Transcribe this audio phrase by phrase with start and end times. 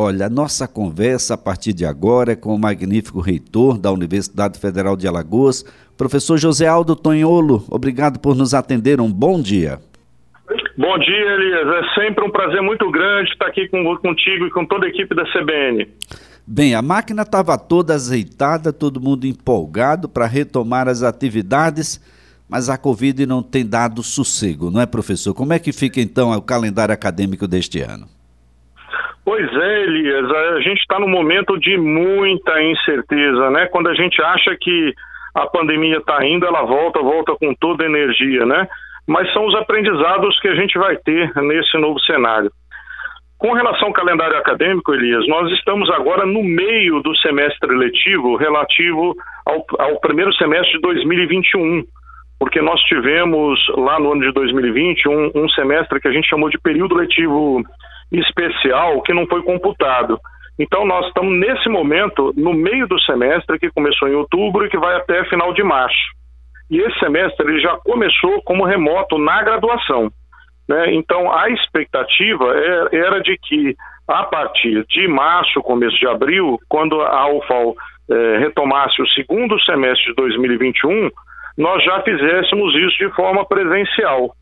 [0.00, 4.56] Olha, a nossa conversa a partir de agora é com o magnífico reitor da Universidade
[4.56, 5.64] Federal de Alagoas,
[5.96, 7.64] professor José Aldo Tonholo.
[7.68, 9.00] Obrigado por nos atender.
[9.00, 9.80] Um bom dia.
[10.76, 11.66] Bom dia, Elias.
[11.66, 15.12] É sempre um prazer muito grande estar aqui com, contigo e com toda a equipe
[15.16, 15.88] da CBN.
[16.46, 22.00] Bem, a máquina estava toda azeitada, todo mundo empolgado para retomar as atividades,
[22.48, 25.34] mas a Covid não tem dado sossego, não é, professor?
[25.34, 28.06] Como é que fica então o calendário acadêmico deste ano?
[29.28, 33.66] Pois é, Elias, a gente está num momento de muita incerteza, né?
[33.66, 34.94] Quando a gente acha que
[35.34, 38.66] a pandemia está indo, ela volta, volta com toda energia, né?
[39.06, 42.50] Mas são os aprendizados que a gente vai ter nesse novo cenário.
[43.36, 49.14] Com relação ao calendário acadêmico, Elias, nós estamos agora no meio do semestre letivo relativo
[49.44, 51.84] ao, ao primeiro semestre de 2021
[52.38, 56.48] porque nós tivemos lá no ano de 2020 um, um, semestre que a gente chamou
[56.48, 57.62] de período letivo
[58.10, 60.18] especial que não foi computado.
[60.58, 64.78] Então, nós estamos nesse momento no meio do semestre, que começou em outubro e que
[64.78, 65.96] vai até final de março.
[66.70, 70.10] E esse semestre ele já começou como remoto na graduação.
[70.68, 70.94] Né?
[70.94, 73.74] Então, a expectativa é, era de que,
[74.06, 77.74] a partir de março, começo de abril, quando a UFAL
[78.10, 81.10] é, retomasse o segundo semestre de 2021,
[81.56, 84.34] nós já fizéssemos isso de forma presencial.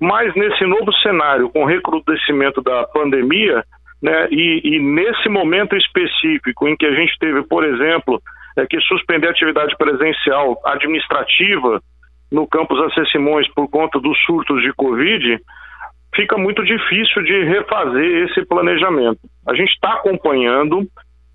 [0.00, 3.64] Mas nesse novo cenário, com o recrudescimento da pandemia,
[4.00, 8.22] né, e, e, nesse momento específico em que a gente teve, por exemplo,
[8.56, 11.82] é, que suspender a atividade presencial administrativa
[12.30, 15.38] no campus Acessimões por conta dos surtos de Covid,
[16.14, 19.20] fica muito difícil de refazer esse planejamento.
[19.48, 20.86] A gente está acompanhando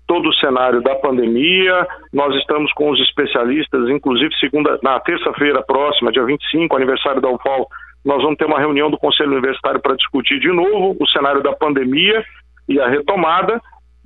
[0.06, 6.12] todo o cenário da pandemia, nós estamos com os especialistas, inclusive segunda, na terça-feira próxima,
[6.12, 7.66] dia 25, aniversário da UFAL,
[8.04, 11.52] nós vamos ter uma reunião do Conselho Universitário para discutir de novo o cenário da
[11.54, 12.22] pandemia
[12.68, 13.60] e a retomada.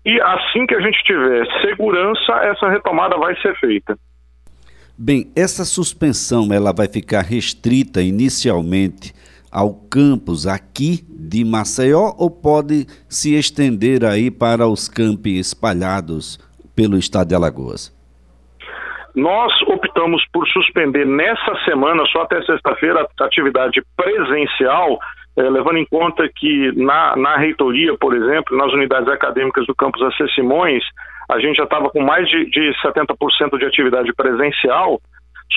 [0.04, 3.98] E assim que a gente tiver segurança, essa retomada vai ser feita.
[4.96, 9.12] Bem, essa suspensão ela vai ficar restrita inicialmente
[9.50, 16.38] ao campus aqui de Maceió ou pode se estender aí para os campi espalhados
[16.74, 17.97] pelo estado de Alagoas?
[19.18, 24.96] Nós optamos por suspender nessa semana, só até sexta-feira, a atividade presencial,
[25.36, 30.00] eh, levando em conta que na, na reitoria, por exemplo, nas unidades acadêmicas do campus
[30.02, 30.84] AC Simões,
[31.28, 35.00] a gente já estava com mais de, de 70% de atividade presencial,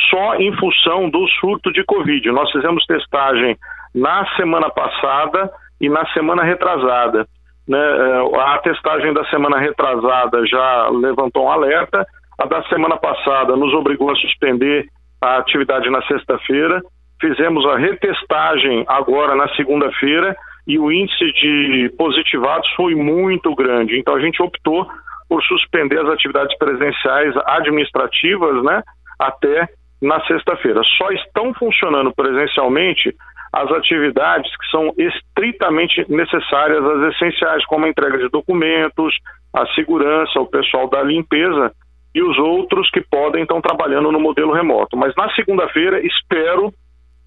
[0.09, 2.31] só em função do surto de Covid.
[2.31, 3.55] Nós fizemos testagem
[3.93, 7.27] na semana passada e na semana retrasada.
[7.67, 7.77] Né?
[7.77, 13.73] Eh, a testagem da semana retrasada já levantou um alerta, a da semana passada nos
[13.73, 14.87] obrigou a suspender
[15.21, 16.81] a atividade na sexta-feira.
[17.19, 20.35] Fizemos a retestagem agora na segunda-feira
[20.67, 23.99] e o índice de positivados foi muito grande.
[23.99, 24.87] Então a gente optou
[25.29, 28.81] por suspender as atividades presenciais administrativas, né,
[29.19, 29.69] até
[30.01, 30.81] na sexta-feira.
[30.97, 33.15] Só estão funcionando presencialmente
[33.53, 39.13] as atividades que são estritamente necessárias, as essenciais, como a entrega de documentos,
[39.53, 41.71] a segurança, o pessoal da limpeza,
[42.13, 44.97] e os outros que podem estão trabalhando no modelo remoto.
[44.97, 46.73] Mas na segunda-feira espero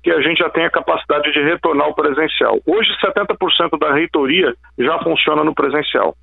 [0.03, 2.61] que a gente já tenha capacidade de retornar ao presencial.
[2.67, 6.15] Hoje 70% da reitoria já funciona no presencial.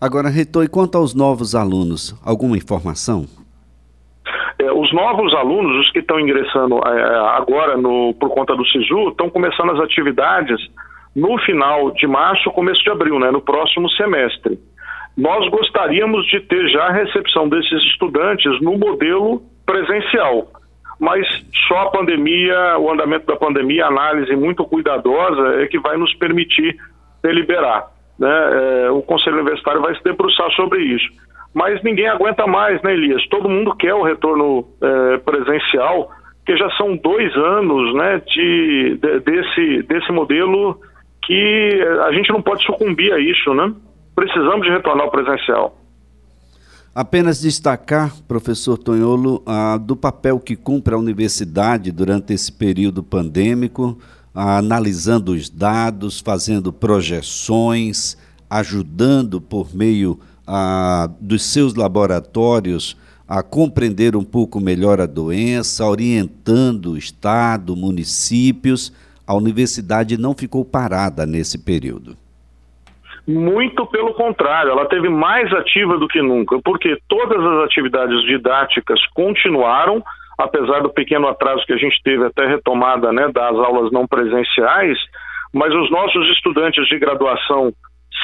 [0.00, 3.26] Agora, reitor, e quanto aos novos alunos, alguma informação?
[4.58, 9.10] É, os novos alunos, os que estão ingressando é, agora no, por conta do SISU,
[9.10, 10.60] estão começando as atividades
[11.14, 14.58] no final de março, começo de abril, né, no próximo semestre.
[15.16, 20.48] Nós gostaríamos de ter já a recepção desses estudantes no modelo presencial,
[20.98, 21.26] mas
[21.68, 26.12] só a pandemia, o andamento da pandemia, a análise muito cuidadosa é que vai nos
[26.14, 26.76] permitir
[27.22, 27.86] deliberar.
[28.18, 28.28] Né?
[28.28, 31.08] É, o Conselho Universitário vai se debruçar sobre isso.
[31.54, 33.24] Mas ninguém aguenta mais, né, Elias?
[33.28, 36.10] Todo mundo quer o retorno é, presencial,
[36.44, 40.78] que já são dois anos né, de, de, desse, desse modelo
[41.22, 43.72] que a gente não pode sucumbir a isso, né?
[44.14, 45.78] Precisamos de retornar ao presencial.
[46.94, 49.42] Apenas destacar, professor Tonholo,
[49.80, 53.98] do papel que cumpre a universidade durante esse período pandêmico,
[54.32, 58.16] analisando os dados, fazendo projeções,
[58.48, 60.20] ajudando por meio
[61.20, 62.96] dos seus laboratórios
[63.26, 68.92] a compreender um pouco melhor a doença, orientando o Estado, municípios.
[69.26, 72.16] A universidade não ficou parada nesse período.
[73.26, 79.00] Muito pelo contrário, ela teve mais ativa do que nunca, porque todas as atividades didáticas
[79.14, 80.02] continuaram,
[80.38, 84.98] apesar do pequeno atraso que a gente teve até retomada né, das aulas não presenciais,
[85.54, 87.72] mas os nossos estudantes de graduação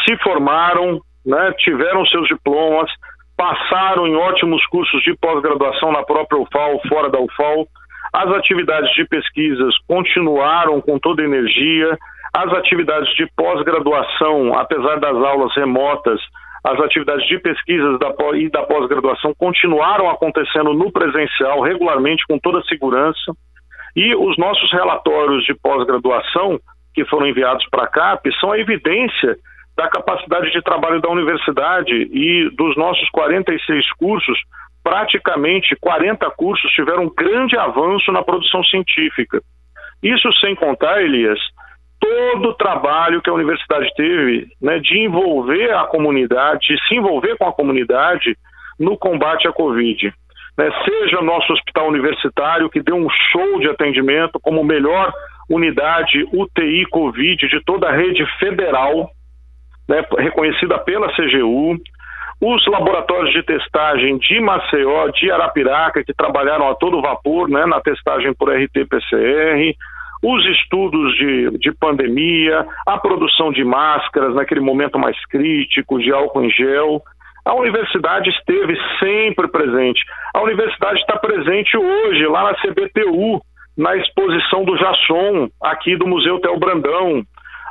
[0.05, 2.91] se formaram, né, tiveram seus diplomas,
[3.37, 7.67] passaram em ótimos cursos de pós-graduação na própria UFAL, fora da UFAL.
[8.13, 11.97] As atividades de pesquisas continuaram com toda energia.
[12.33, 16.21] As atividades de pós-graduação, apesar das aulas remotas,
[16.63, 22.59] as atividades de pesquisas da, e da pós-graduação continuaram acontecendo no presencial regularmente, com toda
[22.59, 23.33] a segurança.
[23.97, 26.61] E os nossos relatórios de pós-graduação,
[26.95, 29.37] que foram enviados para a CAP, são a evidência
[29.77, 34.39] da capacidade de trabalho da universidade e dos nossos 46 cursos,
[34.85, 39.41] praticamente 40 cursos tiveram grande avanço na produção científica.
[40.03, 41.39] Isso sem contar, Elias,
[42.11, 47.37] todo o trabalho que a universidade teve né, de envolver a comunidade, de se envolver
[47.37, 48.37] com a comunidade
[48.79, 50.13] no combate à Covid.
[50.59, 55.13] Né, seja nosso hospital universitário, que deu um show de atendimento como melhor
[55.49, 59.11] unidade UTI Covid de toda a rede federal,
[59.89, 61.79] né, reconhecida pela CGU,
[62.41, 67.81] os laboratórios de testagem de Maceió, de Arapiraca, que trabalharam a todo vapor né, na
[67.81, 69.77] testagem por RT-PCR,
[70.23, 76.45] os estudos de, de pandemia, a produção de máscaras naquele momento mais crítico, de álcool
[76.45, 77.03] em gel.
[77.45, 80.03] A universidade esteve sempre presente.
[80.35, 83.41] A universidade está presente hoje, lá na CBTU,
[83.77, 87.23] na exposição do Jasson, aqui do Museu Tel Brandão.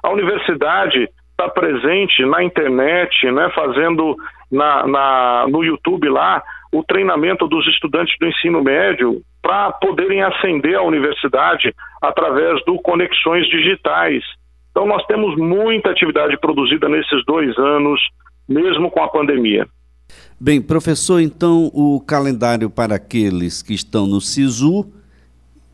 [0.04, 4.16] A universidade está presente na internet, né, fazendo
[4.52, 6.42] na, na, no YouTube lá
[6.74, 13.48] o treinamento dos estudantes do ensino médio para poderem ascender à universidade através do Conexões
[13.48, 14.24] Digitais.
[14.72, 18.00] Então, nós temos muita atividade produzida nesses dois anos,
[18.48, 19.68] mesmo com a pandemia.
[20.40, 24.86] Bem, professor, então o calendário para aqueles que estão no SISU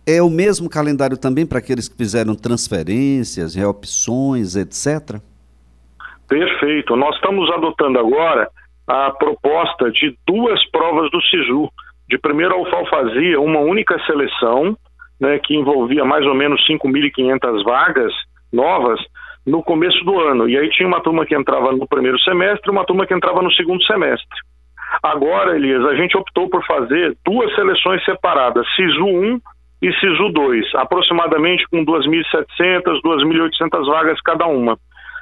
[0.08, 5.20] é o mesmo calendário também para aqueles que fizeram transferências, reopções, etc?
[6.28, 6.96] Perfeito.
[6.96, 8.50] Nós estamos adotando agora
[8.88, 11.70] a proposta de duas provas do SISU.
[12.10, 14.78] De primeiro, a UFAL fazia uma única seleção,
[15.20, 18.14] né, que envolvia mais ou menos 5.500 vagas
[18.52, 19.00] novas
[19.46, 20.50] no começo do ano.
[20.50, 23.52] E aí tinha uma turma que entrava no primeiro semestre uma turma que entrava no
[23.54, 24.38] segundo semestre.
[25.04, 29.42] Agora, Elias, a gente optou por fazer duas seleções separadas, SISU 1
[29.82, 34.78] e SISU 2, aproximadamente com 2.700, 2.800 vagas cada uma.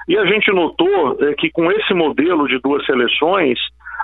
[0.08, 3.58] E a gente notou é, que com esse modelo de duas seleções,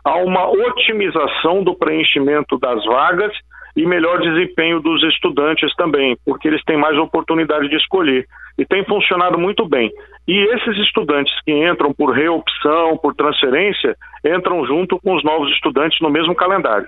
[0.03, 3.33] há uma otimização do preenchimento das vagas
[3.75, 8.25] e melhor desempenho dos estudantes também, porque eles têm mais oportunidade de escolher.
[8.57, 9.89] E tem funcionado muito bem.
[10.27, 15.97] E esses estudantes que entram por reopção, por transferência, entram junto com os novos estudantes
[16.01, 16.87] no mesmo calendário.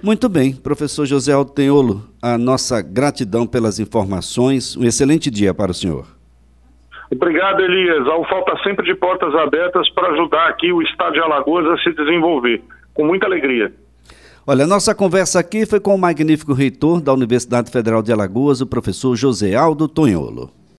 [0.00, 4.76] Muito bem, professor José Altenholo, a nossa gratidão pelas informações.
[4.76, 6.17] Um excelente dia para o senhor.
[7.10, 8.06] Obrigado, Elias.
[8.06, 11.82] A UFAL está sempre de portas abertas para ajudar aqui o estado de Alagoas a
[11.82, 12.62] se desenvolver,
[12.94, 13.72] com muita alegria.
[14.46, 18.66] Olha, nossa conversa aqui foi com o magnífico reitor da Universidade Federal de Alagoas, o
[18.66, 20.50] professor José Aldo Tonholo.